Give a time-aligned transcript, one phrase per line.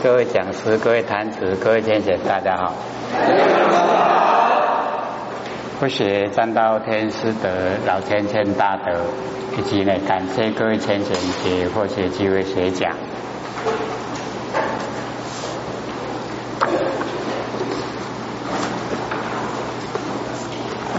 [0.00, 2.72] 各位讲师、各位坛子、各位天贤，大家好。
[5.80, 7.48] 不学占道天师德
[7.84, 8.92] 老天谦大德，
[9.56, 12.92] 以及呢感谢各位天贤给或学机会学讲。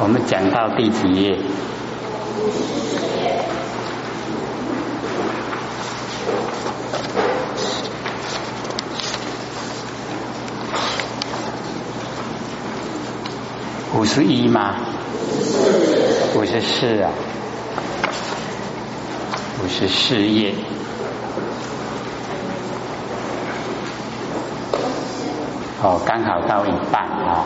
[0.02, 1.38] 我们讲到第几页？
[14.00, 14.76] 五十一吗？
[16.34, 17.12] 五十四啊，
[19.62, 20.56] 五十四页。
[25.84, 27.44] 哦，刚好到一半啊。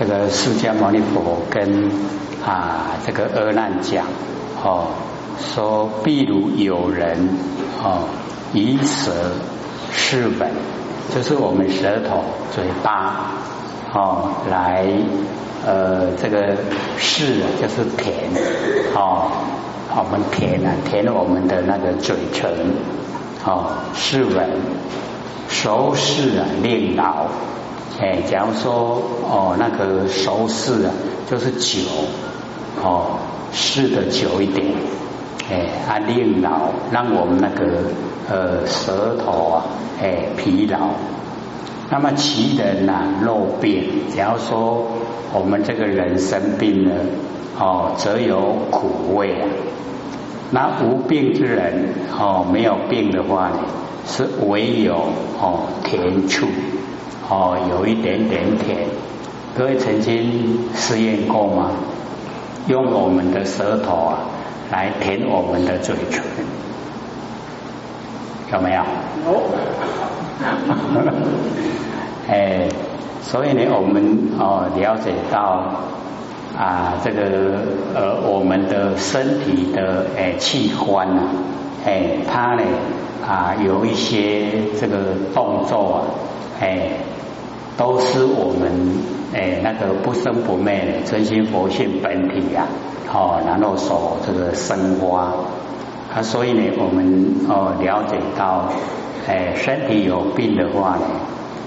[0.00, 1.90] 这个释迦牟尼佛跟
[2.42, 4.06] 啊这个阿难讲
[4.64, 4.88] 哦。
[5.38, 7.28] 说，譬如有人
[7.82, 8.04] 哦，
[8.52, 9.12] 以舌
[9.92, 10.50] 试本，
[11.14, 13.32] 就是我们舌头、嘴巴
[13.92, 14.86] 哦，来
[15.64, 16.56] 呃，这个
[16.98, 18.14] 试就是舔
[18.94, 19.30] 哦，
[19.90, 22.50] 我们舔啊，舔我们的那个嘴唇
[23.44, 24.48] 哦，试闻，
[25.48, 27.26] 熟视啊，令老，
[28.00, 30.92] 哎，假如说哦，那个熟视啊，
[31.30, 31.80] 就是久
[32.82, 33.18] 哦，
[33.52, 34.66] 试的久一点。
[35.50, 37.82] 哎，啊，令老让我们那个
[38.28, 39.64] 呃舌头啊，
[40.02, 40.90] 哎疲劳。
[41.88, 43.84] 那么其人呐，肉病。
[44.16, 44.86] 假如说
[45.32, 46.94] 我们这个人生病了，
[47.58, 49.48] 哦，则有苦味啊。
[50.50, 53.58] 那无病之人，哦，没有病的话呢，
[54.06, 54.94] 是唯有
[55.40, 56.46] 哦甜处，
[57.28, 58.86] 哦，有一点点甜。
[59.56, 61.70] 各位曾经试验过吗？
[62.66, 64.18] 用我们的舌头啊。
[64.70, 66.22] 来舔我们的嘴唇，
[68.52, 68.82] 有没有？
[69.26, 69.42] 有。
[72.28, 72.68] 哎，
[73.22, 75.72] 所以呢，我们哦了解到
[76.58, 77.20] 啊，这个
[77.94, 81.22] 呃，我们的身体的哎器官呢，
[81.86, 82.62] 哎，它呢
[83.26, 84.46] 啊有一些
[84.80, 86.02] 这个动作啊，
[86.60, 86.90] 哎，
[87.76, 88.70] 都是我们
[89.32, 92.66] 哎那个不生不灭的真心佛性本体呀。
[93.16, 95.32] 哦，然后所这个生花
[96.14, 98.68] 啊，所以呢，我们哦了解到，
[99.26, 101.06] 哎，身体有病的话呢，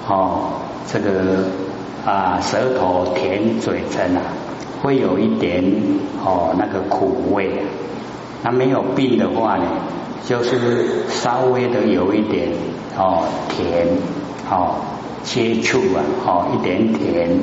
[0.08, 0.42] 哦，
[0.86, 1.46] 这个
[2.06, 4.22] 啊舌头舔嘴唇啊，
[4.84, 5.64] 会有一点
[6.24, 7.50] 哦那个苦味。
[8.44, 9.66] 那没有病的话呢，
[10.28, 12.50] 就是稍微的有一点
[12.96, 13.88] 哦甜
[14.52, 14.76] 哦
[15.24, 17.40] 接触啊哦一点甜。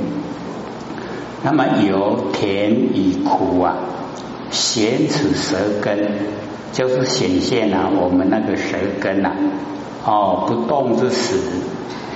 [1.42, 3.76] 那么有甜与苦啊，
[4.56, 6.08] 显此舌根，
[6.72, 9.30] 就是显现了我们那个舌根呐，
[10.04, 11.38] 哦不动之时，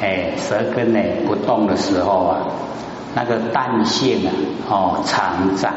[0.01, 2.39] 哎舌根呢不动的时候啊，
[3.15, 4.33] 那个淡性啊，
[4.71, 5.71] 哦常在，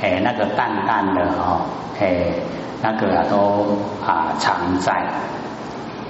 [0.00, 1.62] 哎那个淡淡的哦，
[2.00, 2.34] 哎
[2.80, 5.08] 那个啊都啊常在。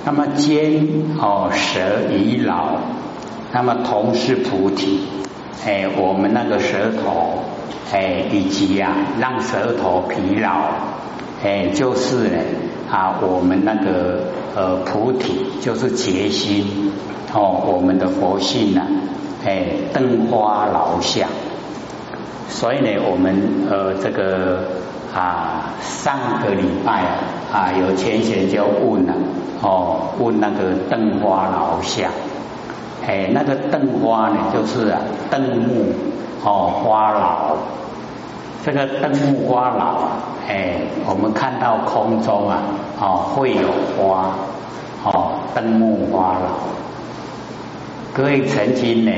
[0.04, 0.86] 那么兼
[1.18, 1.80] 哦舌
[2.10, 2.76] 已老，
[3.52, 5.08] 那么同是菩提。
[5.66, 7.40] 哎，我们那个舌头，
[7.92, 10.70] 哎，以及呀，让舌头疲劳，
[11.42, 12.38] 哎，就是呢
[12.90, 14.20] 啊，我们那个
[14.54, 16.92] 呃菩提，就是决心
[17.32, 18.82] 哦，我们的佛性呐，
[19.44, 21.28] 哎，灯花老相。
[22.48, 24.64] 所以呢，我们呃这个
[25.14, 27.04] 啊，上个礼拜
[27.52, 29.14] 啊，有前贤就问了
[29.62, 32.10] 哦，问那个灯花老相。
[33.06, 35.00] 哎，那个灯花呢，就是啊，
[35.30, 35.92] 灯木
[36.44, 37.56] 哦，花老。
[38.62, 40.02] 这个灯木花老，
[40.46, 42.58] 哎，我们看到空中啊，
[43.00, 44.34] 哦，会有花，
[45.02, 46.58] 哦，灯木花老。
[48.12, 49.12] 各位曾经呢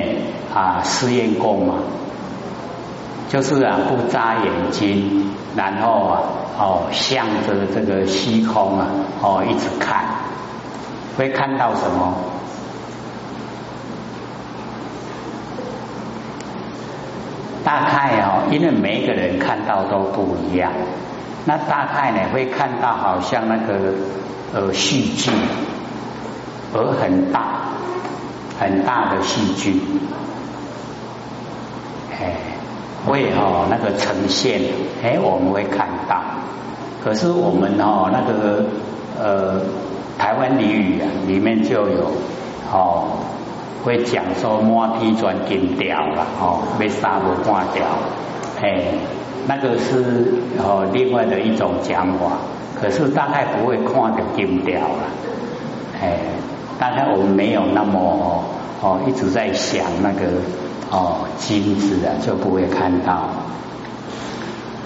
[0.55, 1.75] 啊试验过吗？
[3.29, 6.21] 就是啊，不眨眼睛，然后啊，
[6.61, 8.87] 哦，向着这个虚空啊，
[9.23, 10.05] 哦，一直看，
[11.19, 12.15] 会看到什么？
[17.65, 20.73] 大概哦，因为每一个人看到都不一样，
[21.45, 23.95] 那大概呢会看到好像那个
[24.53, 25.31] 呃戏剧，
[26.75, 27.71] 而很大
[28.59, 29.81] 很大的戏剧，
[32.21, 32.35] 哎，
[33.07, 34.61] 会哦那个呈现，
[35.03, 36.21] 哎我们会看到，
[37.03, 38.65] 可是我们哦那个
[39.21, 39.61] 呃
[40.19, 42.11] 台湾俚语啊里面就有
[42.73, 43.09] 哦。
[43.83, 47.85] 会讲说摸梯转金掉了哦，被杀不挂掉，
[48.63, 48.85] 哎，
[49.47, 52.39] 那个是哦另外的一种讲法，
[52.81, 55.05] 可是大概不会看得丢掉了，
[56.01, 56.17] 哎，
[56.79, 58.45] 大概我们没有那么哦
[58.81, 60.27] 哦一直在想那个
[60.91, 63.29] 哦金子啊，就不会看到。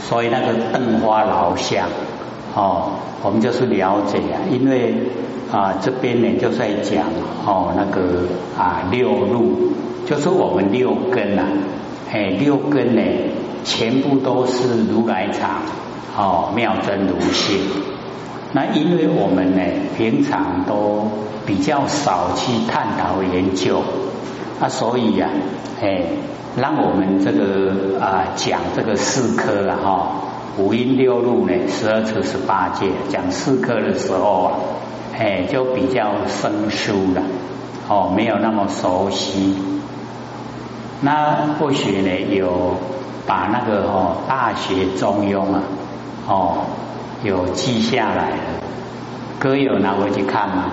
[0.00, 1.88] 所以那个邓花老像
[2.54, 2.92] 哦，
[3.22, 4.94] 我们就是了解啊，因为
[5.56, 7.06] 啊这边呢就在讲
[7.46, 8.24] 哦那个
[8.58, 9.72] 啊六路，
[10.04, 11.44] 就是我们六根呐，
[12.12, 13.02] 哎六根呢
[13.64, 15.62] 全部都是如来藏
[16.14, 17.58] 哦妙真如性。
[18.52, 19.62] 那因为我们呢
[19.96, 21.08] 平常都
[21.46, 23.80] 比较少去探讨研究，
[24.60, 25.30] 啊所以呀
[25.80, 26.02] 哎。
[26.58, 30.12] 让我们这个啊讲这个四科啊哈
[30.56, 34.52] 五音六路呢十二处十八界讲四科的时候啊
[35.18, 37.22] 哎就比较生疏了
[37.88, 39.56] 哦没有那么熟悉。
[41.00, 42.74] 那或许呢有
[43.26, 45.62] 把那个哦大学中庸啊
[46.28, 46.58] 哦
[47.24, 48.36] 有记下来了，
[49.38, 50.64] 歌有拿回去看吗？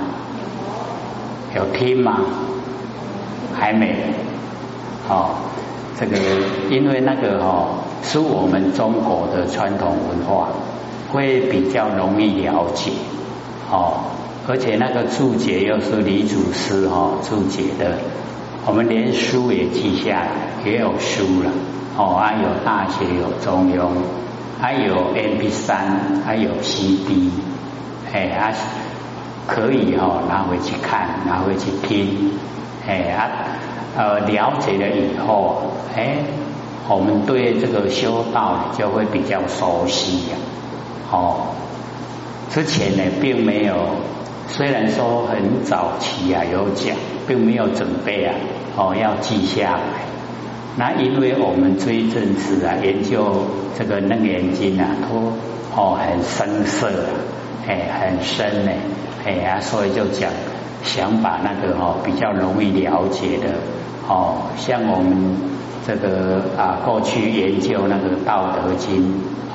[1.56, 2.20] 有听吗？
[3.54, 3.96] 还没
[5.08, 5.36] 哦。
[5.98, 6.18] 这个
[6.70, 7.68] 因为那个哦
[8.02, 10.50] 是我们中国的传统文化，
[11.12, 12.92] 会比较容易了解
[13.72, 14.02] 哦，
[14.48, 17.98] 而且那个注解又是李祖师哈注解的，
[18.66, 20.28] 我们连书也记下，
[20.66, 21.52] 也有书了
[21.98, 23.88] 哦，还有大学有中庸，
[24.60, 27.32] 还有 MP 三，还有 CD，
[28.12, 28.52] 哎啊
[29.48, 32.32] 可以哈拿回去看，拿回去听，
[32.88, 33.30] 哎啊。
[33.96, 35.62] 呃，了解了以后，
[35.96, 36.16] 哎，
[36.90, 40.36] 我们对这个修道就会比较熟悉呀。
[41.12, 41.54] 哦，
[42.50, 43.76] 之前呢，并没有，
[44.48, 46.96] 虽然说很早期啊有讲，
[47.28, 48.36] 并没有准备啊，
[48.78, 49.80] 哦，要记下来。
[50.76, 53.46] 那因为我们这一阵子啊，研究
[53.78, 55.34] 这个楞严经啊，都
[55.76, 56.90] 哦很深涩，
[57.68, 58.72] 哎，很深呢，
[59.26, 60.30] 哎呀，所以就讲
[60.84, 63.50] 想把那个哦比较容易了解的。
[64.08, 65.36] 哦，像我们
[65.88, 69.02] 这个啊，过去研究那个《道德经》，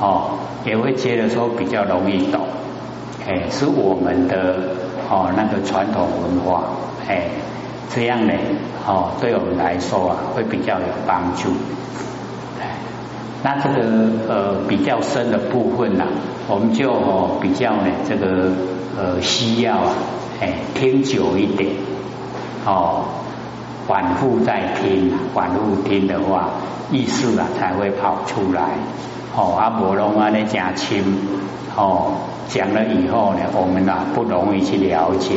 [0.00, 2.40] 哦，也会觉得说比较容易懂，
[3.26, 4.54] 哎，是我们的
[5.10, 6.64] 哦那个传统文化，
[7.08, 7.28] 哎，
[7.90, 8.32] 这样呢，
[8.86, 11.50] 哦，对我们来说啊，会比较有帮助。
[13.42, 16.04] 那这个呃比较深的部分呢，
[16.48, 16.92] 我们就
[17.40, 18.52] 比较呢这个
[18.98, 19.92] 呃需要啊，
[20.40, 21.70] 哎，听久一点，
[22.66, 23.04] 哦。
[23.88, 26.50] 反复在听，反复听的话，
[26.90, 28.76] 意思啊才会跑出来。
[29.34, 31.02] 哦，阿婆龙啊，那讲清，
[31.74, 32.12] 哦，
[32.48, 35.36] 讲了以后呢，我们啊不容易去了解。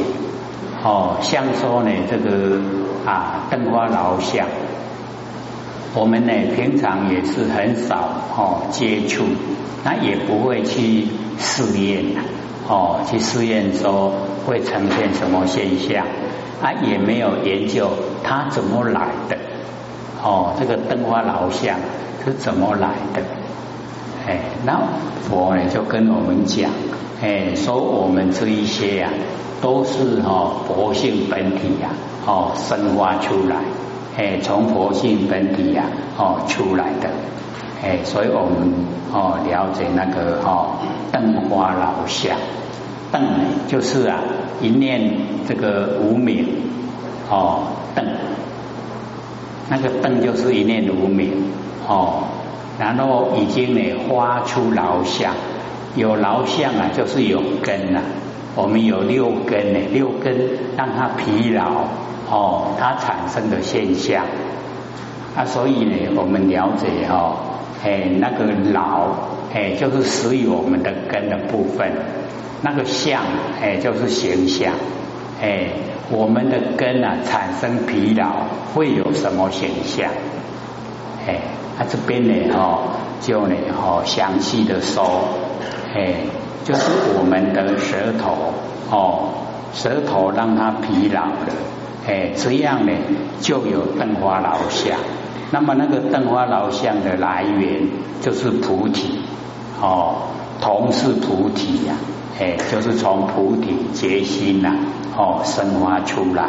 [0.83, 2.59] 哦，像说呢，这个
[3.05, 4.47] 啊灯花老相，
[5.93, 9.25] 我们呢平常也是很少哦接触，
[9.83, 12.03] 那也不会去试验
[12.67, 14.11] 哦，去试验说
[14.47, 16.05] 会呈现什么现象。
[16.61, 17.89] 啊也没有研究
[18.23, 19.35] 它怎么来的，
[20.23, 21.75] 哦，这个灯花老相
[22.23, 23.21] 是怎么来的？
[24.27, 24.79] 哎，那
[25.21, 26.69] 佛呢就跟我们讲，
[27.21, 29.09] 哎，说我们这一些呀，
[29.61, 31.89] 都是哦佛性本体呀，
[32.25, 33.55] 哦生发出来，
[34.17, 35.85] 哎，从佛性本体呀，
[36.17, 37.09] 哦出来的，
[37.83, 38.73] 哎，所以我们
[39.11, 40.77] 哦了解那个哦
[41.11, 42.37] 灯花老相。
[43.11, 43.21] 灯
[43.67, 44.19] 就是啊，
[44.61, 45.11] 一念
[45.45, 46.47] 这个无名
[47.29, 48.05] 哦，灯，
[49.69, 51.33] 那个灯就是一念无名
[51.87, 52.23] 哦，
[52.81, 55.31] 然后已经呢发出劳相，
[55.95, 58.01] 有劳相啊，就是有根啊，
[58.55, 60.35] 我们有六根呢，六根
[60.75, 61.83] 让它疲劳
[62.27, 64.25] 哦，它产生的现象
[65.35, 67.37] 啊，所以呢，我们了解哦，
[67.83, 69.09] 哎，那个劳
[69.53, 71.91] 哎，就是属于我们的根的部分。
[72.63, 73.21] 那个相，
[73.61, 74.73] 哎，就是形象，
[75.39, 75.67] 哎，
[76.09, 78.25] 我们的根啊产生疲劳
[78.73, 80.09] 会有什么现象？
[81.27, 81.37] 哎，
[81.81, 82.83] 他这边呢，哦，
[83.21, 85.03] 就呢，哦，详细的说，
[85.95, 86.13] 哎，
[86.63, 86.83] 就是
[87.17, 88.53] 我们的舌头，
[88.91, 89.29] 哦，
[89.73, 91.53] 舌头让它疲劳了，
[92.07, 92.93] 哎，这样呢
[93.39, 94.95] 就有灯花老相。
[95.49, 97.87] 那么那个灯花老相的来源
[98.21, 99.17] 就是菩提，
[99.81, 100.17] 哦，
[100.61, 101.95] 同是菩提呀。
[102.39, 104.75] 哎，就是从菩提结心呐，
[105.17, 106.45] 哦，生发出来。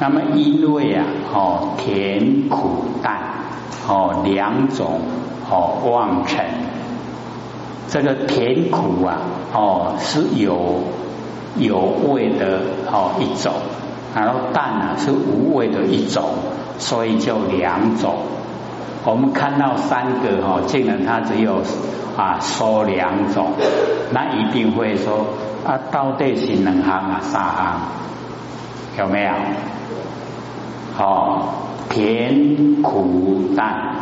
[0.00, 3.23] 那么因为啊，哦，甜苦淡，
[3.88, 5.00] 哦，两种
[5.50, 6.44] 哦妄尘。
[7.88, 9.18] 这个甜苦啊，
[9.52, 10.82] 哦，是有
[11.56, 13.52] 有味的哦一种，
[14.14, 16.24] 然后淡啊是无味的一种，
[16.78, 18.14] 所以就两种。
[19.04, 21.62] 我们看到三个哈，竟然它只有
[22.16, 23.52] 啊说两种，
[24.12, 25.26] 那一定会说
[25.64, 27.80] 啊到底是两行啊三行，
[28.98, 29.32] 有没有？
[30.98, 31.42] 哦，
[31.88, 33.96] 甜苦淡，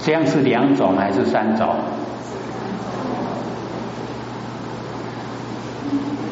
[0.00, 1.68] 这样是两种还是三种？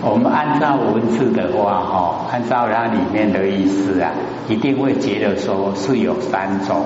[0.03, 4.11] 我们按照文字的话，哈，按照它里面的意思啊，
[4.49, 6.83] 一定会觉得说是有三种，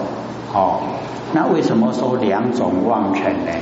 [0.53, 0.81] 哦，
[1.33, 3.53] 那为什么说两种妄成呢？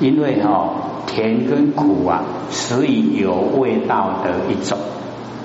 [0.00, 0.70] 因为哈，
[1.06, 4.78] 甜跟苦啊，属于有味道的一种，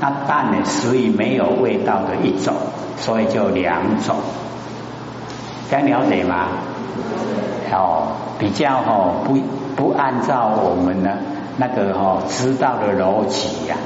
[0.03, 2.53] 那淡呢，属于没有味道的一种，
[2.98, 4.17] 所以就两种。
[5.72, 6.48] 该了解吗？
[7.72, 8.07] 哦，
[8.38, 9.38] 比较哦，不
[9.77, 11.10] 不按照我们的。
[11.55, 13.77] 那个哦知道的逻辑呀，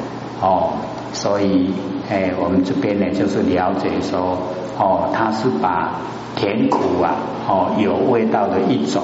[0.41, 0.71] 哦，
[1.13, 1.71] 所以
[2.09, 4.39] 哎，我们这边呢就是了解说，
[4.79, 5.91] 哦，它是把
[6.36, 7.13] 甜苦啊，
[7.47, 9.03] 哦有味道的一种，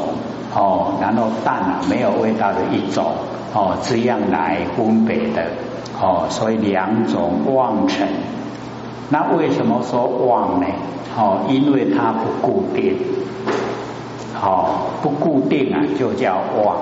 [0.55, 3.05] 哦，然后淡啊没有味道的一种，
[3.53, 5.45] 哦这样来分别的，
[6.03, 8.05] 哦，所以两种妄成。
[9.09, 10.67] 那为什么说妄呢？
[11.15, 12.97] 哦，因为它不固定，
[14.35, 16.75] 哦，不固定啊，就叫妄。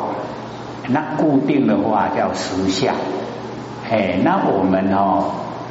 [0.87, 2.95] 那固定的话叫实相，
[3.87, 5.25] 哎，那我们哦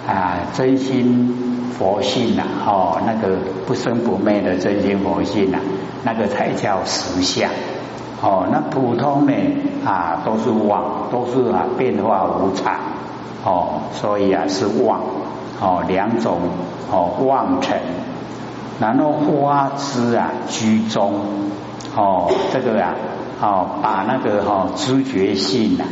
[0.07, 5.59] 啊真心佛性呐，哦那个不生不灭的真心佛性呐，
[6.05, 7.51] 那个才叫实相，
[8.23, 9.33] 哦那普通呢
[9.85, 12.75] 啊都是妄，都是啊变化无常，
[13.45, 15.01] 哦所以啊是妄，
[15.61, 16.39] 哦两种
[16.91, 17.79] 哦妄成，
[18.81, 21.15] 然后花枝啊居中，
[21.97, 22.95] 哦这个啊。
[23.43, 25.85] 哦，把那个哈知觉性呐，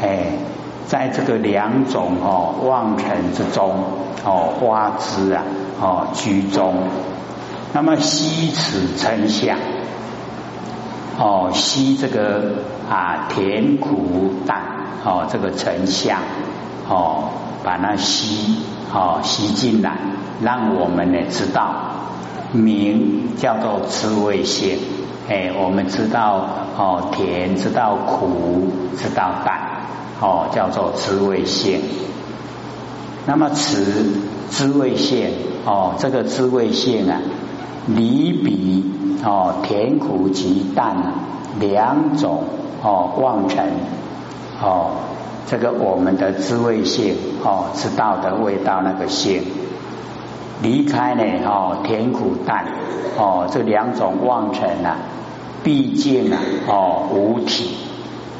[0.00, 0.34] 哎，
[0.86, 3.72] 在这个两种哦妄尘之中
[4.24, 5.42] 哦花枝啊
[5.80, 6.72] 哦居中，
[7.72, 9.58] 那么吸此成相，
[11.18, 12.58] 哦吸这个
[12.88, 14.62] 啊甜苦淡
[15.04, 16.20] 哦这个成相
[16.88, 17.30] 哦
[17.62, 18.56] 把那吸
[18.92, 19.98] 哦吸进来，
[20.42, 21.74] 让我们呢知道
[22.52, 24.78] 名叫做滋味性。
[25.26, 29.58] 哎，我们知道哦，甜知道苦，知道淡，
[30.20, 31.80] 哦，叫做滋味线。
[33.24, 35.32] 那么此滋味线
[35.64, 37.22] 哦，这个滋味线啊，
[37.86, 38.84] 离比
[39.24, 40.94] 哦，甜苦及淡
[41.58, 42.44] 两种
[42.82, 43.64] 哦，望成
[44.62, 44.90] 哦，
[45.46, 49.42] 这个我们的滋味线哦，知道的味道那个线。
[50.62, 52.64] 离开呢哦，甜苦淡
[53.18, 54.96] 哦，这两种妄尘啊。
[55.62, 57.76] 毕竟啊，哦，无体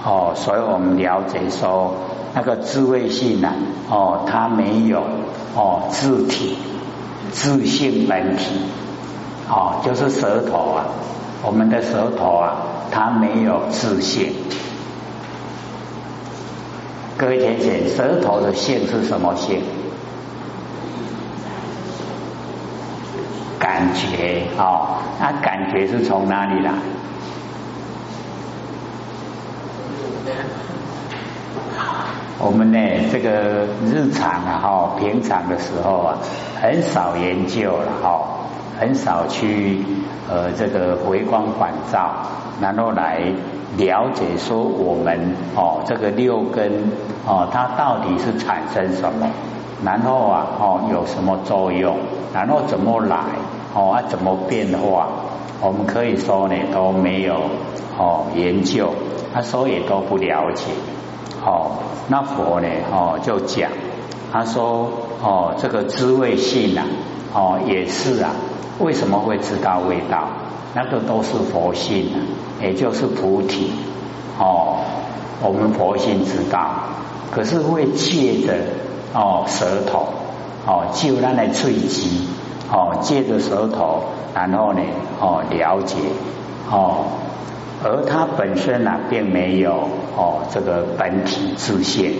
[0.04, 1.94] 哦，所以我们了解说，
[2.34, 3.54] 那个智慧性啊，
[3.90, 5.02] 哦，它没有
[5.54, 6.56] 哦自体、
[7.32, 8.60] 自性本体，
[9.48, 10.84] 哦，就是舌头啊，
[11.42, 12.56] 我们的舌头啊，
[12.90, 14.32] 它没有自性。
[17.24, 19.62] 各位姐姐，舌头的性是什么性？
[23.58, 26.70] 感觉哦，那感觉是从哪里来？
[32.38, 32.78] 我们呢，
[33.10, 36.18] 这个日常啊，哈，平常的时候啊，
[36.60, 38.33] 很少研究了，哈，
[38.84, 39.78] 很少去
[40.28, 42.10] 呃，这个回光返照，
[42.60, 43.20] 然后来
[43.78, 46.70] 了解说我们哦，这个六根
[47.26, 49.26] 哦，它到底是产生什么，
[49.82, 51.96] 然后啊，哦，有什么作用，
[52.34, 53.16] 然后怎么来，
[53.74, 55.08] 哦，啊，怎么变化，
[55.62, 57.36] 我们可以说呢，都没有
[57.98, 58.90] 哦研究。
[59.32, 60.64] 他说也都不了解，
[61.42, 61.72] 哦，
[62.08, 62.68] 那佛呢？
[62.92, 63.70] 哦，就讲，
[64.30, 64.90] 他说，
[65.22, 66.84] 哦，这个滋味性啊，
[67.34, 68.30] 哦，也是啊，
[68.78, 70.28] 为什么会知道味道？
[70.74, 72.06] 那个都是佛性，
[72.62, 73.72] 也就是菩提，
[74.38, 74.78] 哦，
[75.42, 76.70] 我们佛性知道，
[77.30, 78.54] 可是会借着
[79.12, 80.06] 哦舌头，
[80.66, 82.28] 哦，就那来刺激，
[82.72, 84.80] 哦，借着舌头，然后呢，
[85.20, 85.96] 哦，了解，
[86.70, 87.04] 哦。
[87.82, 89.72] 而它本身呢，并没有
[90.16, 92.12] 哦这个本体自现。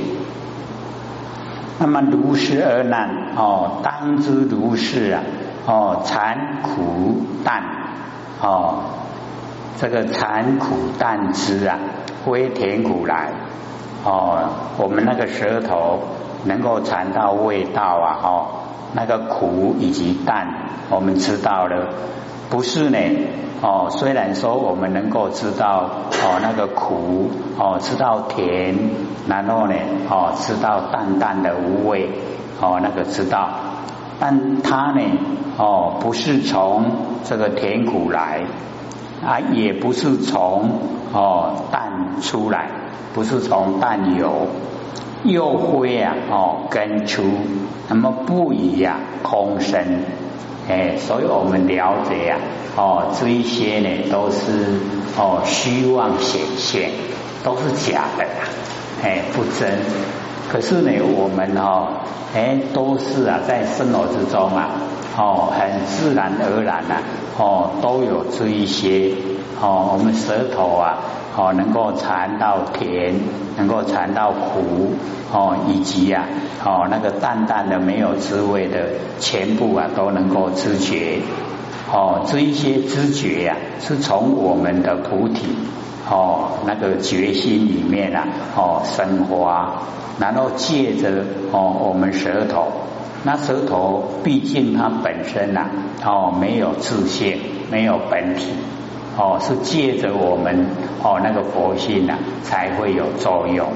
[1.79, 5.23] 那么如是而难哦，当知如是啊
[5.67, 7.63] 哦，残苦淡
[8.41, 8.85] 哦，
[9.81, 11.79] 这个残苦淡之啊，
[12.27, 13.31] 微甜苦来
[14.05, 16.01] 哦，我们那个舌头
[16.45, 18.47] 能够尝到味道啊哦，
[18.93, 20.47] 那个苦以及淡，
[20.91, 21.89] 我们知道了，
[22.51, 22.99] 不是呢。
[23.63, 28.77] 哦，虽然说我们能够知道哦那个苦哦，知道甜，
[29.27, 29.75] 然后呢
[30.11, 32.11] 哦知道淡淡的无味
[32.61, 33.49] 哦那个知道，
[34.21, 35.01] 但它呢
[35.57, 36.85] 哦不是从
[37.25, 38.43] 这个甜苦来，
[39.25, 40.81] 啊，也不是从
[41.15, 42.69] 哦淡出来，
[43.15, 44.49] 不是从淡有，
[45.23, 47.23] 又灰啊哦根出，
[47.89, 50.03] 那么不以呀空生，
[50.69, 52.39] 哎，所以我们了解呀
[52.77, 54.81] 哦这一些呢都是
[55.19, 56.91] 哦虚妄显现，
[57.43, 58.49] 都是假的啦，
[59.03, 59.79] 哎不真。
[60.51, 61.89] 可是呢，我们哦，
[62.35, 64.71] 哎，都是啊，在生活之中啊，
[65.17, 67.03] 哦，很自然而然啊，
[67.39, 69.11] 哦，都有这一些
[69.61, 70.99] 哦，我们舌头啊，
[71.37, 73.15] 哦，能够尝到甜，
[73.57, 74.93] 能够尝到苦，
[75.33, 76.27] 哦，以及啊，
[76.65, 78.89] 哦，那个淡淡的没有滋味的，
[79.19, 81.21] 全部啊，都能够知觉，
[81.93, 85.57] 哦，这一些知觉呀，是从我们的菩提。
[86.07, 89.73] 哦，那个决心里面啊，哦，生花，
[90.21, 92.67] 然后借着哦，我们舌头，
[93.23, 95.71] 那舌头毕竟它本身呐，
[96.05, 97.39] 哦，没有自性，
[97.71, 98.51] 没有本体，
[99.17, 100.67] 哦，是借着我们
[101.03, 103.69] 哦那个佛性啊，才会有作用，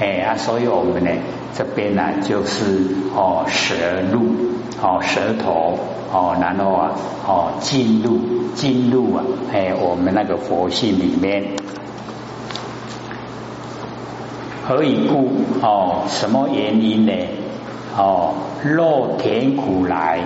[0.00, 1.10] 哎啊，所以我们呢
[1.54, 3.74] 这边呢就是哦舌
[4.10, 4.34] 入，
[4.80, 5.78] 哦舌头，
[6.12, 6.92] 哦然后啊，
[7.26, 8.18] 哦进入
[8.54, 11.44] 进入啊，哎我们那个佛性里面。
[14.66, 15.30] 何以故？
[15.62, 17.12] 哦，什么原因呢？
[17.96, 20.20] 哦，肉甜苦来。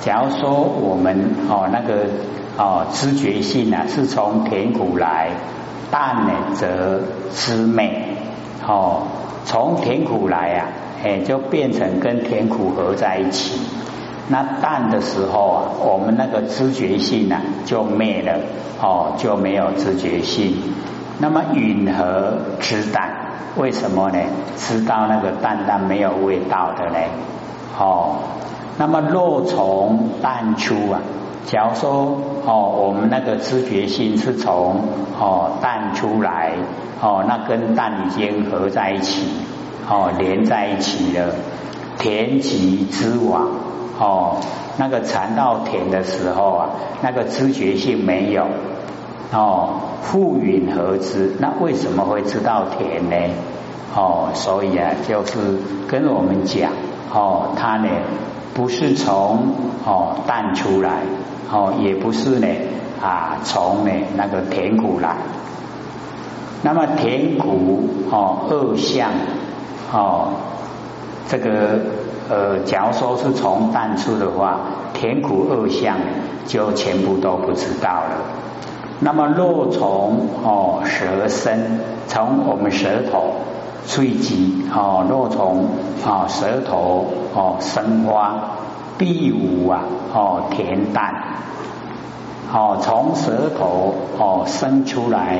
[0.00, 2.04] 假如说我们哦那个
[2.58, 5.30] 哦知觉性啊，是从甜苦来，
[5.90, 7.00] 淡呢则
[7.32, 8.16] 知昧。
[8.66, 9.04] 哦，
[9.46, 10.66] 从甜苦来啊，
[11.02, 13.60] 哎就变成跟甜苦合在一起。
[14.28, 18.40] 那淡的时候啊，我们那个知觉性啊就灭了，
[18.82, 20.54] 哦就没有知觉性。
[21.18, 23.26] 那么允和知淡。
[23.56, 24.18] 为什么呢？
[24.56, 26.98] 知道那个淡淡没有味道的呢？
[27.78, 28.16] 哦，
[28.76, 31.00] 那么若从淡出啊，
[31.48, 34.76] 假如说哦，我们那个知觉性是从
[35.18, 36.52] 哦淡出来，
[37.00, 39.26] 哦，那跟淡已经合在一起，
[39.88, 41.32] 哦连在一起了，
[41.98, 43.48] 田极之往，
[43.98, 44.36] 哦，
[44.76, 46.68] 那个尝到甜的时候啊，
[47.00, 48.46] 那个知觉性没有。
[49.32, 51.34] 哦，复允何知？
[51.38, 53.16] 那为什么会知道甜呢？
[53.96, 56.72] 哦，所以啊，就是跟我们讲，
[57.10, 57.88] 哦，它呢
[58.52, 59.54] 不是从
[59.86, 61.02] 哦淡出来，
[61.50, 62.46] 哦，也不是呢
[63.00, 65.16] 啊从呢那个甜苦来。
[66.62, 69.10] 那么甜苦哦二相
[69.92, 70.28] 哦，
[71.28, 71.78] 这个
[72.28, 74.60] 呃，假如说是从淡出的话，
[74.92, 75.96] 甜苦二相
[76.46, 78.16] 就全部都不知道了。
[79.00, 83.32] 那么若从哦舌身，从我们舌头
[83.86, 85.66] 吹集哦，若从
[86.04, 88.34] 啊舌头哦生花，
[88.98, 91.14] 必无啊哦甜淡，
[92.52, 95.38] 哦从舌头哦生出来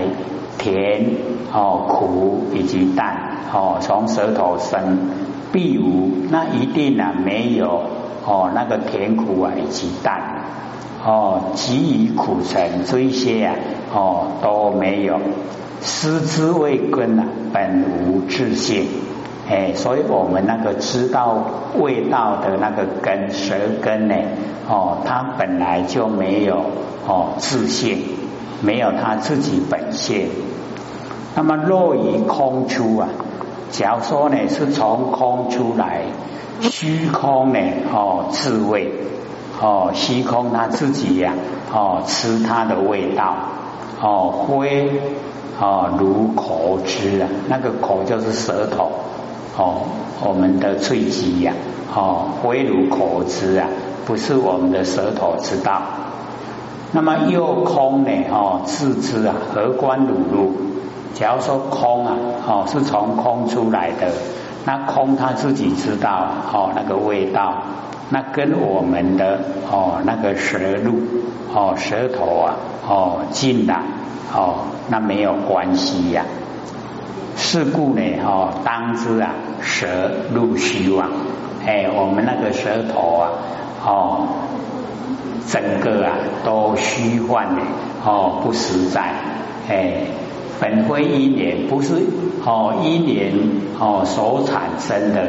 [0.56, 1.04] 甜
[1.52, 3.16] 哦苦以及淡
[3.52, 4.98] 哦从舌头生
[5.52, 7.82] 必无，那一定啊没有
[8.24, 10.36] 哦那个甜苦啊以及淡。
[11.06, 13.54] 哦，给予苦尘这一些啊，
[13.94, 15.20] 哦都没有，
[15.80, 18.84] 失之未根啊，本无自性，
[19.48, 21.38] 哎，所以我们那个知道
[21.78, 24.14] 味道的那个根舌根呢，
[24.68, 26.56] 哦，它本来就没有
[27.06, 27.98] 哦自性，
[28.60, 30.28] 没有它自己本性。
[31.34, 33.08] 那么若于空出啊，
[33.70, 36.02] 假如说呢是从空出来，
[36.60, 37.58] 虚空呢
[37.92, 38.92] 哦自味。
[39.60, 41.34] 哦，虚空他自己呀，
[41.74, 43.34] 哦，吃它的味道，
[44.00, 44.88] 哦，灰
[45.58, 48.92] 哦如口汁啊，那个口就是舌头，
[49.58, 49.82] 哦，
[50.22, 51.52] 我们的脆肌呀，
[51.92, 53.68] 哦，灰如口汁啊，
[54.06, 55.82] 不是我们的舌头知道。
[56.92, 60.52] 那么又空呢，哦，自知啊，何关乳入？
[61.12, 62.16] 假如说空啊，
[62.46, 64.12] 哦，是从空出来的，
[64.64, 67.54] 那空他自己知道，哦，那个味道。
[68.10, 69.38] 那跟我们的
[69.70, 70.94] 哦那个舌路
[71.54, 72.56] 哦舌头啊
[72.88, 73.82] 哦进来
[74.34, 76.24] 哦那没有关系呀。
[77.38, 79.86] 是故呢哦当知啊舌
[80.34, 81.08] 入虚妄。
[81.64, 83.30] 哎我们那个舌头啊
[83.82, 84.28] 哦
[85.46, 86.12] 整个啊
[86.44, 87.62] 都虚幻的
[88.04, 89.14] 哦不实在。
[89.70, 90.02] 哎
[90.60, 91.94] 本非因缘不是
[92.44, 93.32] 哦因缘
[93.78, 95.26] 哦所产生的。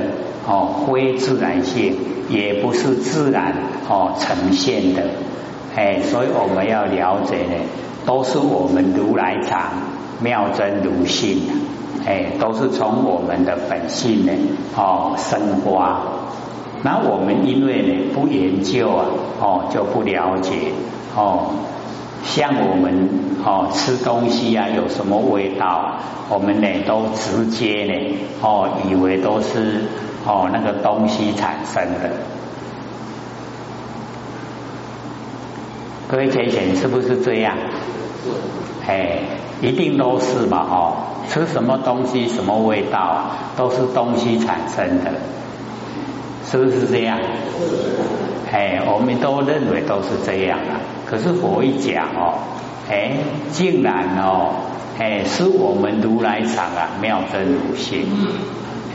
[0.48, 1.95] 哦，非自然性，
[2.28, 3.54] 也不是自然
[3.88, 5.04] 哦呈现的，
[5.76, 7.54] 哎，所以我们要了解呢，
[8.04, 9.62] 都是我们如来藏
[10.19, 11.43] 妙真如性，
[12.05, 14.31] 哎，都是从我们的本性呢
[14.75, 16.01] 哦生花。
[16.81, 19.05] 那我们因为呢不研究啊，
[19.41, 20.71] 哦就不了解
[21.15, 21.51] 哦，
[22.23, 23.09] 像我们
[23.43, 25.97] 哦吃东西啊有什么味道，
[26.29, 29.83] 我们呢都直接呢哦以为都是
[30.25, 32.12] 哦那个东西产生的。
[36.07, 37.55] 各位浅浅是不是这样？
[38.89, 39.19] 哎，
[39.62, 40.93] 一定都是嘛哦，
[41.30, 43.25] 吃什么东西什么味道
[43.56, 45.12] 都是东西产生的，
[46.49, 47.19] 是不是这样？
[48.52, 50.82] 哎，我们都认为都是这样啊。
[51.06, 52.34] 可是佛一讲哦，
[52.89, 53.12] 哎，
[53.52, 54.54] 竟然哦，
[54.97, 58.08] 哎，是我们如来藏啊，妙真如性，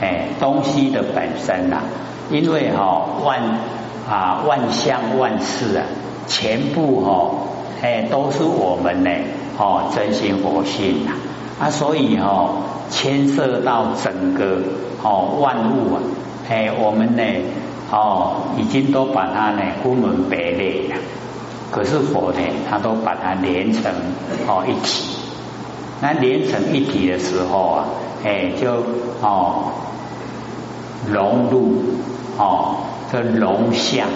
[0.01, 1.83] 哎，东西的本身呐，
[2.29, 3.39] 因为哈万
[4.09, 5.85] 啊万象万事啊，
[6.27, 7.31] 全部哈
[7.81, 9.09] 哎都是我们呢
[9.57, 11.11] 哦真心佛性呐
[11.59, 14.59] 啊，所以哦牵涉到整个
[15.03, 16.01] 哦万物啊，
[16.49, 17.23] 哎我们呢。
[17.91, 20.95] 哦，已经都把它呢分门别类了。
[21.69, 23.93] 可是佛呢，他都把它连成
[24.47, 25.15] 哦一体。
[26.01, 27.85] 那连成一体的时候啊，
[28.25, 28.73] 哎，就
[29.21, 29.71] 哦
[31.07, 31.83] 融入
[32.39, 32.77] 哦
[33.11, 34.07] 这融相，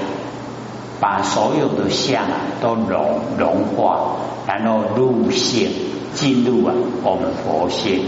[1.00, 2.24] 把所有的相
[2.62, 5.72] 都融融化，然后入性
[6.14, 8.02] 进入啊我们佛性。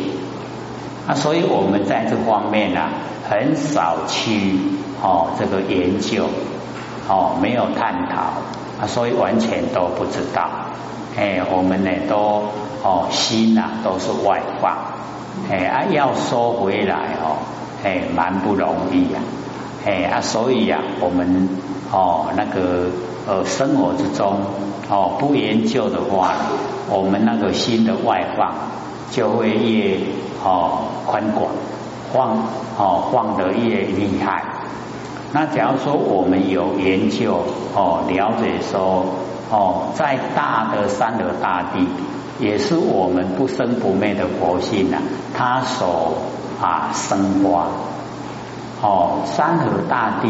[1.08, 2.90] 那所以我们在这方面呢，
[3.30, 4.60] 很少去。
[5.04, 6.28] 哦，这个研究
[7.10, 8.22] 哦，没有探讨
[8.80, 10.48] 啊，所以完全都不知道。
[11.18, 12.44] 哎，我们呢都
[12.84, 14.78] 哦心呐都是外放，
[15.50, 17.42] 哎啊要收回来哦，
[17.84, 19.20] 哎蛮不容易呀。
[19.88, 21.50] 哎啊，所以呀，我们
[21.92, 22.88] 哦那个
[23.28, 24.38] 呃生活之中
[24.90, 26.34] 哦不研究的话，
[26.90, 28.54] 我们那个心的外放
[29.12, 30.00] 就会越
[30.44, 31.52] 哦宽广，
[32.14, 32.38] 放
[32.78, 34.44] 哦放得越厉害。
[35.34, 37.40] 那假如说我们有研究
[37.74, 39.06] 哦，了解说
[39.50, 41.88] 哦，在大的山河大地，
[42.40, 45.02] 也是我们不生不灭的佛性啊，
[45.34, 46.16] 它所
[46.62, 47.68] 啊生花
[48.82, 50.30] 哦，山河大地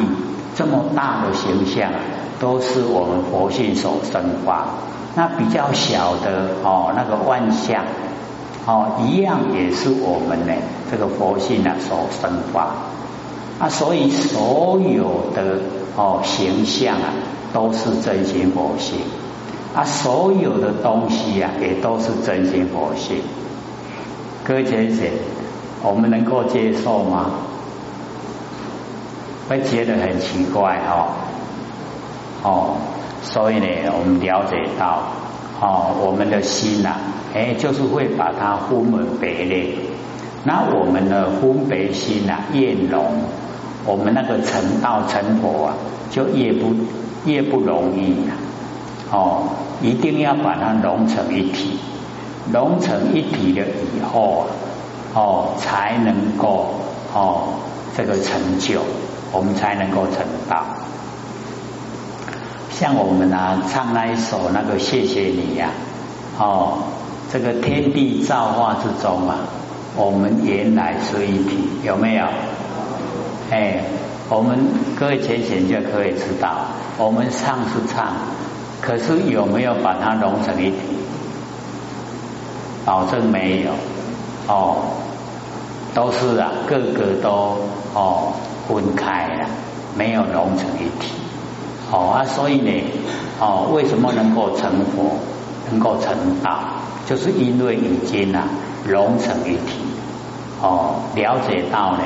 [0.55, 1.91] 这么大的形象，
[2.39, 4.65] 都是我们佛性所生发。
[5.15, 7.83] 那比较小的哦，那个万象
[8.65, 10.53] 哦，一样也是我们呢
[10.89, 12.67] 这个佛性啊所生发。
[13.59, 15.59] 啊，所以所有的
[15.95, 17.13] 哦形象啊，
[17.53, 18.99] 都是真心佛性
[19.75, 23.17] 啊，所有的东西啊，也都是真心佛性。
[24.43, 25.05] 各位先生，
[25.83, 27.31] 我们能够接受吗？
[29.51, 31.11] 会觉得很奇怪哦，
[32.41, 32.77] 哦，
[33.21, 35.03] 所以呢，我们了解到
[35.59, 36.95] 哦，我们的心呐，
[37.35, 39.75] 哎，就是会把它分门别类。
[40.45, 43.03] 那我们的分别心呐，越浓。
[43.85, 45.73] 我们那个成道成佛啊，
[46.09, 46.73] 就越不
[47.25, 48.33] 越不容易呀！
[49.11, 49.49] 哦，
[49.81, 51.77] 一定要把它融成一体，
[52.53, 54.47] 融成一体了以后啊，
[55.13, 56.67] 哦，才能够
[57.13, 57.49] 哦
[57.97, 58.79] 这个成就，
[59.32, 60.63] 我们才能够成道。
[62.72, 65.70] 像我们啊唱那一首那个谢谢你呀，
[66.39, 66.80] 哦，
[67.32, 69.38] 这个天地造化之中啊，
[69.96, 72.26] 我们原来是一体，有没有？
[73.52, 73.84] 哎，
[74.30, 74.58] 我们
[74.98, 76.65] 各位浅显就可以知道，
[76.98, 78.13] 我们唱是唱，
[78.82, 80.78] 可是有没有把它融成一体？
[82.84, 83.72] 保证没有
[84.48, 84.78] 哦，
[85.94, 87.58] 都是啊，个个都
[87.94, 88.34] 哦
[88.73, 89.47] 分开了，
[89.97, 91.12] 没有融成一体。
[91.91, 92.71] 哦啊，所以呢，
[93.39, 95.17] 哦，为什么能够成佛，
[95.69, 96.60] 能够成道，
[97.05, 98.47] 就是因为已经啊
[98.88, 99.79] 融成一体，
[100.62, 102.03] 哦，了解到呢。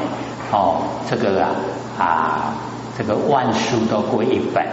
[0.51, 1.51] 哦，这个啊
[1.99, 2.53] 啊，
[2.97, 4.65] 这个万书都归一本，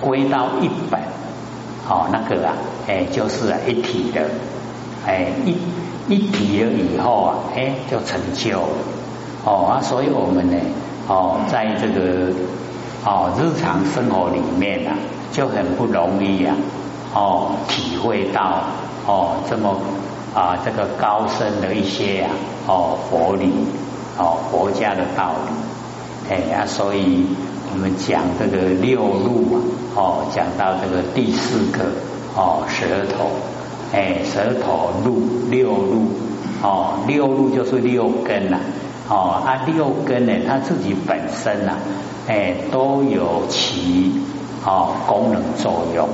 [0.00, 1.00] 归到一本，
[1.88, 2.54] 哦，那个啊，
[2.86, 4.22] 哎，就是一体的，
[5.06, 5.56] 哎一
[6.08, 8.60] 一体了以后啊，哎就成就，
[9.44, 10.56] 哦啊，所以我们呢，
[11.08, 12.32] 哦，在这个
[13.04, 14.94] 哦日常生活里面啊，
[15.32, 16.54] 就很不容易呀，
[17.14, 18.64] 哦，体会到
[19.06, 19.76] 哦这么
[20.34, 22.30] 啊这个高深的一些啊
[22.66, 23.52] 哦佛理。
[24.18, 27.26] 哦，佛家的道理，哎啊，所以
[27.70, 29.60] 我们讲这个六路啊，
[29.94, 31.84] 哦，讲到这个第四个
[32.34, 33.28] 哦，舌头，
[33.92, 36.08] 哎，舌头路六路，
[36.62, 38.58] 哦，六路就是六根呐，
[39.08, 41.72] 哦，啊，六根呢，它自己本身呐，
[42.28, 44.12] 哎，都有其
[44.64, 46.08] 哦功能作用。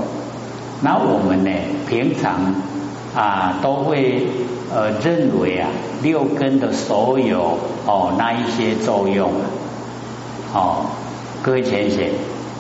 [0.81, 1.51] 那我们呢，
[1.89, 2.55] 平常
[3.15, 4.27] 啊，都会。
[4.75, 5.69] 呃，认为啊，
[6.03, 9.31] 六根的所有哦，那一些作用，
[10.55, 10.87] 哦，
[11.43, 12.09] 各位浅显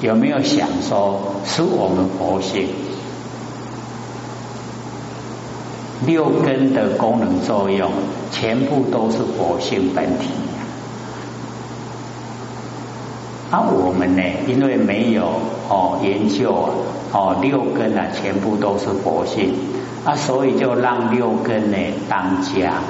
[0.03, 2.68] 有没有想说，是我们佛性？
[6.07, 7.91] 六根的功能作用，
[8.31, 10.29] 全部都是佛性本体。
[13.51, 15.25] 啊，我们呢，因为没有
[15.69, 16.71] 哦研究啊，
[17.12, 19.55] 哦六根啊，全部都是佛性
[20.05, 21.77] 啊，所以就让六根呢
[22.09, 22.81] 当家。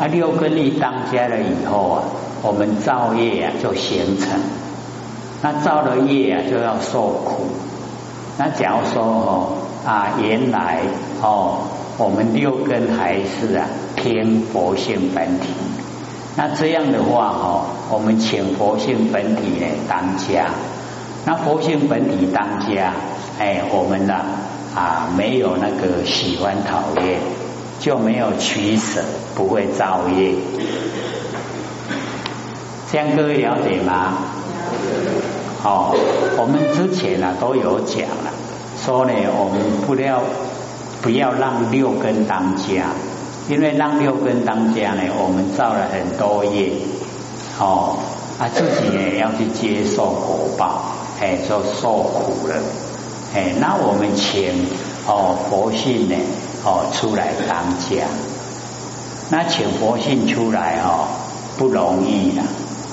[0.00, 2.02] 啊，六根一当家了以后啊，
[2.42, 4.40] 我们造业啊就形成。
[5.42, 7.48] 那造了业啊，就要受苦。
[8.38, 9.48] 那假如说哦
[9.84, 10.80] 啊，原来
[11.20, 11.58] 哦，
[12.02, 15.46] 我们六根还是啊偏佛性本体。
[16.34, 20.50] 那这样的话哈，我们请佛性本体呢当家。
[21.24, 22.92] 那佛性本体当家，
[23.38, 24.16] 哎，我们呢
[24.74, 27.20] 啊没有那个喜欢讨厌，
[27.78, 29.00] 就没有取舍，
[29.36, 30.34] 不会造业。
[32.90, 34.14] 这样各位了解吗？
[35.62, 35.94] 哦，
[36.36, 38.32] 我们之前呢都有讲了，
[38.84, 40.20] 说呢我们不要
[41.02, 42.86] 不要让六根当家。
[43.48, 46.70] 因为让六根当家呢，我们造了很多业，
[47.58, 47.98] 哦，
[48.38, 52.54] 啊自己也要去接受果报，哎，就受苦了，
[53.34, 54.64] 哎，那我们请
[55.08, 56.14] 哦佛性呢，
[56.64, 58.06] 哦出来当家，
[59.28, 61.08] 那请佛性出来哦
[61.58, 62.42] 不容易的，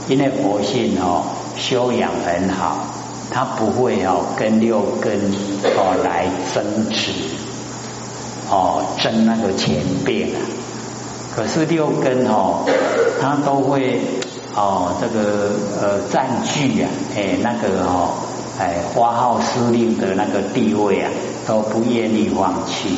[0.07, 2.87] 因为佛性哦修养很好，
[3.29, 5.31] 他不会哦跟六根
[5.77, 7.11] 哦来争执。
[8.49, 10.41] 哦，争那个钱变啊，
[11.35, 12.65] 可是六根哦，
[13.21, 14.01] 它都会
[14.55, 18.09] 哦，这个呃占据啊，哎那个哦，
[18.59, 21.11] 哎花号司令的那个地位啊，
[21.45, 22.97] 都不愿意放弃。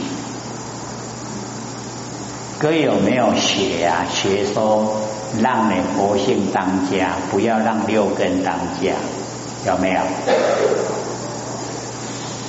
[2.57, 4.05] 各位有没有学啊？
[4.09, 4.95] 学说
[5.41, 8.93] 让你佛性当家，不要让六根当家，
[9.65, 9.99] 有没有？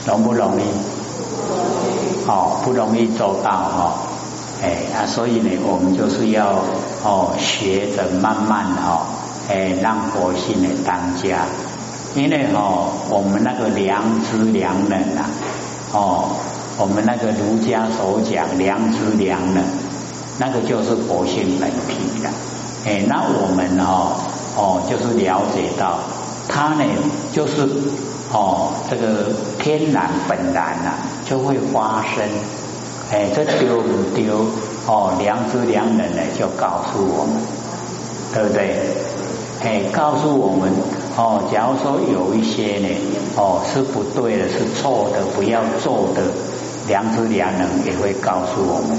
[0.06, 0.64] 容不容易？
[2.26, 3.94] 哦，不容易做到哈，
[4.62, 6.62] 哎啊，所以呢，我们就是要
[7.02, 9.06] 哦，学着慢慢哈，
[9.48, 11.46] 哎，让佛性呢当家，
[12.14, 15.26] 因为哈，我们那个良知良能啊，
[15.92, 16.30] 哦，
[16.78, 19.64] 我们那个儒家所讲良知良能，
[20.38, 22.30] 那个就是佛性本体的，
[22.84, 24.16] 哎，那我们哈，
[24.56, 25.98] 哦，就是了解到，
[26.48, 26.84] 它呢，
[27.32, 27.68] 就是。
[28.32, 30.94] 哦，这个天然本然呐，
[31.28, 32.24] 就会发生。
[33.10, 34.46] 哎，这丢不丢？
[34.86, 37.42] 哦，良知良能呢，就告诉我们，
[38.32, 38.80] 对不对？
[39.62, 40.72] 哎，告诉我们
[41.16, 42.88] 哦，假如说有一些呢，
[43.36, 46.22] 哦是不对的，是错的，不要做的，
[46.88, 48.98] 良知良能也会告诉我们。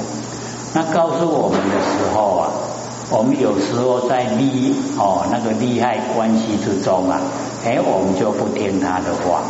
[0.73, 2.51] 那告诉我们的时候啊。
[3.09, 7.21] 我们有时候在利哦那个利害关系之中啊，
[7.65, 9.43] 哎，我们就不听他的话，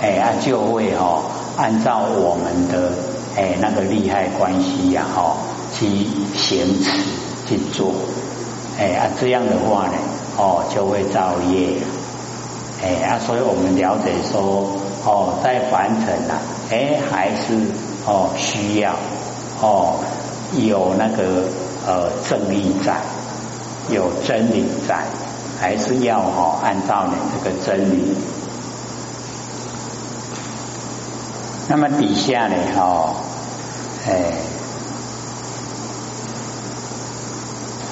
[0.00, 1.22] 哎啊，就会哦
[1.56, 2.92] 按照我们的
[3.36, 5.36] 哎那个利害关系呀哈
[5.74, 5.86] 去
[6.36, 6.92] 行持
[7.46, 7.92] 去做，
[8.78, 9.94] 哎啊这样的话呢
[10.36, 11.78] 哦就会造业，
[12.82, 14.70] 哎啊，所以我们了解说
[15.04, 16.38] 哦在凡尘啊，
[16.70, 17.54] 哎还是
[18.06, 18.94] 哦需要
[19.60, 20.00] 哦
[20.58, 21.44] 有那个。
[21.84, 22.94] 呃，正义在，
[23.90, 25.04] 有真理在，
[25.62, 28.16] 还是要哈按照你这个真理。
[31.68, 33.14] 那么底下呢，哈，
[34.08, 34.32] 哎，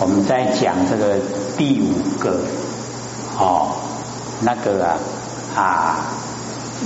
[0.00, 1.20] 我们在讲这个
[1.56, 2.40] 第五个，
[3.38, 3.76] 哦，
[4.40, 4.98] 那个啊
[5.54, 5.96] 啊，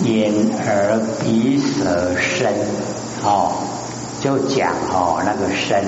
[0.02, 0.34] 眼
[0.66, 2.52] 耳鼻舌身，
[3.24, 3.54] 哦，
[4.20, 5.82] 就讲哦那个身。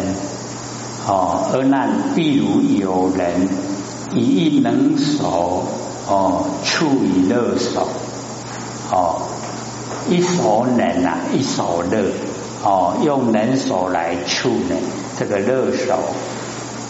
[1.06, 3.48] 哦，而那譬如有人
[4.16, 5.66] 以一能手
[6.09, 7.87] 哦触以乐手
[8.90, 9.22] 哦，
[10.09, 12.11] 一手能啊，一手乐
[12.64, 14.76] 哦，用能手来触呢，
[15.18, 15.98] 这个乐手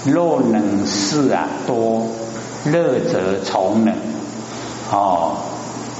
[0.05, 2.07] 若能事啊多，
[2.65, 3.95] 乐则从能
[4.93, 5.37] 哦，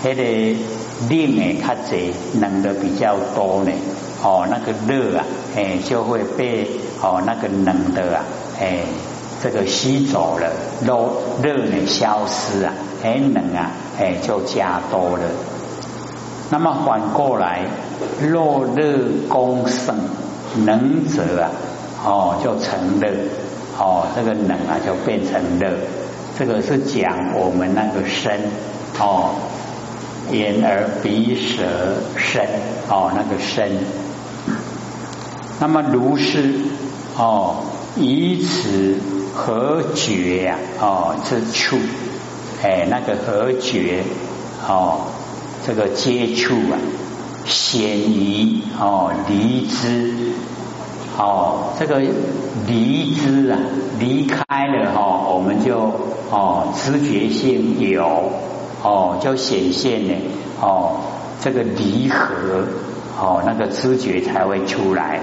[0.03, 0.23] 那个
[1.09, 3.73] 令诶较济，能的比较多呢
[4.23, 5.25] 哦，那个乐啊，
[5.57, 6.71] 哎就会被。
[7.03, 8.25] 哦，那个冷的啊，
[8.59, 8.79] 哎，
[9.47, 10.51] 这个吸走了，
[10.85, 11.09] 热
[11.41, 12.73] 热呢消失啊，
[13.05, 15.23] 哎冷啊，哎就加多了。
[16.51, 17.65] 那么反过来，
[18.29, 19.95] 若热功盛，
[20.65, 21.51] 能者啊，
[22.05, 23.09] 哦就成热，
[23.79, 25.71] 哦这个冷啊就变成热。
[26.37, 28.41] 这个是讲我们那个身，
[28.99, 29.31] 哦
[30.33, 31.63] 眼耳鼻舌
[32.17, 32.45] 身，
[32.89, 33.79] 哦那个身。
[35.61, 36.53] 那么如是。
[37.19, 37.65] 哦，
[37.97, 38.95] 以此
[39.37, 41.77] 和觉呀，哦这处，
[42.63, 44.03] 哎，那个和觉，
[44.67, 45.03] 哦，
[45.67, 46.81] 这个接触啊，
[47.45, 50.33] 显于哦离之，
[51.19, 52.01] 哦，这个
[52.67, 53.59] 离之啊，
[54.01, 55.77] 离开了哈，我们就
[56.31, 58.33] 哦知觉性有
[58.83, 60.15] 哦，就显现呢
[60.63, 60.97] 哦，
[61.43, 62.65] 这个离合
[63.21, 65.21] 哦，那个知觉才会出来。